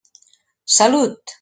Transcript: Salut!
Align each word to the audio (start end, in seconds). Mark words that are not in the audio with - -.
Salut! 0.65 1.21